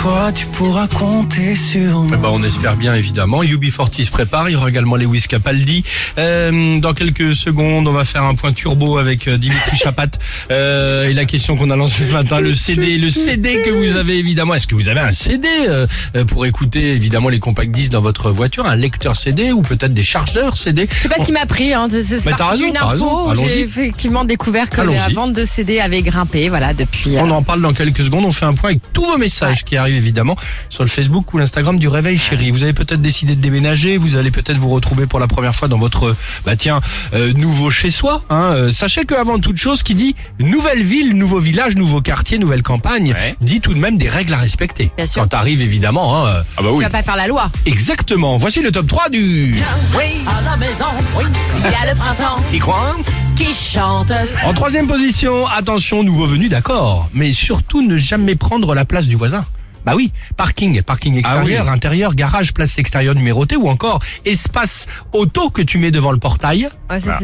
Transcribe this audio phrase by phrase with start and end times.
[0.00, 3.42] toi, tu pourras compter sur Eh ben, on espère bien évidemment.
[3.42, 5.84] UB40 se prépare, il y aura également Lewis Capaldi.
[6.16, 10.08] Euh, dans quelques secondes, on va faire un point turbo avec euh, Dimitri Chapat.
[10.50, 13.94] Euh, et la question qu'on a lancée ce matin, le CD, le CD que vous
[13.96, 14.54] avez évidemment.
[14.54, 15.86] Est-ce que vous avez un CD euh,
[16.16, 19.92] euh, pour écouter évidemment les compact disques dans votre voiture, un lecteur CD ou peut-être
[19.92, 21.88] des chargeurs CD Je sais pas ce qui m'a pris, hein.
[21.90, 23.34] c'est c'est Mais t'as parti raison, d'une info.
[23.46, 27.18] J'ai effectivement découvert que la vente de CD avait grimpé, voilà, depuis.
[27.18, 28.24] euh, On en parle dans quelques secondes.
[28.24, 30.36] On fait un point avec tous vos messages qui arrivent évidemment
[30.68, 32.50] sur le Facebook ou l'Instagram du Réveil Chéri.
[32.50, 33.96] Vous avez peut-être décidé de déménager.
[33.96, 36.80] Vous allez peut-être vous retrouver pour la première fois dans votre bah tiens
[37.14, 38.22] euh, nouveau chez soi.
[38.30, 38.50] Hein.
[38.52, 43.12] Euh, sachez qu'avant toute chose, qui dit nouvelle ville, nouveau village, nouveau quartier, nouvelle campagne,
[43.14, 43.34] Ouais.
[43.40, 44.90] dit tout de même des règles à respecter.
[44.96, 45.22] Bien sûr.
[45.22, 46.24] Quand t'arrives évidemment.
[46.26, 46.84] Hein, euh, Ah bah Tu oui.
[46.84, 47.50] vas pas faire la loi.
[47.66, 48.36] exactement.
[48.36, 49.54] Voici le top 3 du.
[49.96, 50.84] Oui, à la maison,
[51.18, 51.24] oui.
[51.64, 52.96] Il y a le printemps Qui croit
[53.36, 54.12] qui chante.
[54.44, 59.16] En troisième position, attention, nouveau venu, d'accord, mais surtout ne jamais prendre la place du
[59.16, 59.40] voisin.
[59.84, 61.74] Bah oui, parking, parking extérieur, Ah oui.
[61.74, 66.68] intérieur, garage, place extérieure numérotée ou encore espace auto que tu mets devant le portail.
[66.90, 67.18] Ouais, ça,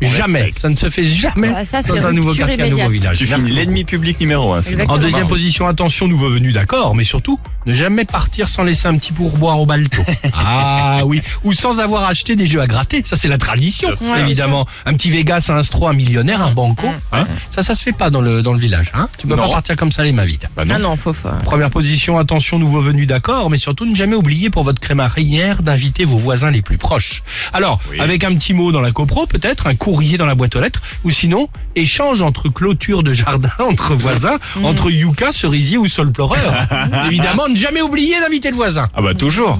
[0.00, 0.42] jamais.
[0.42, 0.58] respecte.
[0.58, 3.18] Ça ne se fait jamais Ah, ça, dans un nouveau quartier, un nouveau village.
[3.18, 4.58] Tu l'ennemi public numéro 1.
[4.60, 4.94] Exactement.
[4.94, 8.96] En deuxième position, attention, nouveau venu, d'accord, mais surtout, ne jamais partir sans laisser un
[8.96, 10.02] petit pourboire au balto.
[10.34, 13.90] ah oui, ou sans avoir acheté des jeux à gratter, ça c'est la tradition.
[14.00, 14.66] Ouais, évidemment.
[14.86, 17.26] Un petit Vegas, un Astro, un millionnaire, un banco, hein.
[17.50, 18.90] ça ça se fait pas dans le dans le village.
[18.94, 19.08] Hein.
[19.18, 19.46] Tu peux Non.
[19.48, 20.48] pas partir comme ça les mains vides.
[20.56, 20.90] Bah Ah non.
[20.90, 21.28] non, faut, faut.
[21.44, 21.87] Première position,
[22.18, 26.50] attention, nouveau venu, d'accord, mais surtout ne jamais oublier pour votre crémaillère d'inviter vos voisins
[26.50, 27.22] les plus proches.
[27.52, 27.98] Alors, Oui.
[28.00, 30.82] avec un petit mot dans la copro, peut-être, un courrier dans la boîte aux lettres,
[31.04, 34.64] ou sinon, échange entre clôture de jardin, entre voisins, Mm.
[34.66, 36.56] entre yucca, cerisier ou sol pleureur.
[37.06, 38.88] Évidemment, ne jamais oublier d'inviter le voisin.
[38.94, 39.58] Ah bah toujours.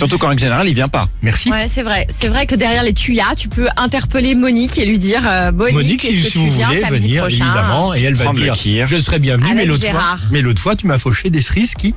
[0.00, 1.08] Surtout quand en général il vient pas.
[1.22, 1.50] Merci.
[1.50, 2.06] Ouais, c'est vrai.
[2.08, 5.74] C'est vrai que derrière les tuyas, tu peux interpeller Monique et lui dire euh, Monique,
[5.74, 8.14] Monique, est-ce si, que si tu vous viens voulez samedi venir, prochain évidemment, et elle
[8.14, 11.28] va Prendre dire, je serais bienvenue, mais l'autre fois, mais l'autre fois, tu m'as fauché
[11.28, 11.94] des cerises qui,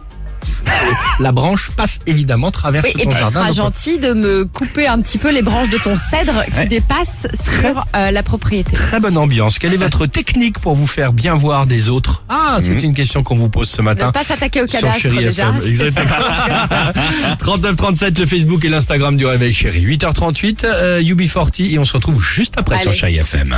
[1.20, 3.32] la branche passe évidemment, traverse Oui, et ton tu jardin.
[3.32, 6.60] seras donc, gentil de me couper un petit peu les branches de ton cèdre qui
[6.60, 6.66] Ouais.
[6.68, 8.72] dépassent sur euh, la propriété.
[8.74, 9.60] Très bonne ambiance.
[9.60, 12.24] Quelle est votre technique pour vous faire bien voir des autres?
[12.30, 14.12] Ah, c'est une question qu'on vous pose ce Ne matin.
[14.12, 15.50] pas s'attaquer au sur cadastre Chéri déjà.
[15.50, 15.62] FM.
[15.68, 16.16] Exactement.
[16.36, 16.94] c'est comme ça.
[17.40, 19.86] 39 37 le Facebook et l'Instagram du Réveil Chéri.
[19.86, 22.94] 8h38 euh, UB40 et on se retrouve juste après sur.
[22.94, 23.56] Chéri FM.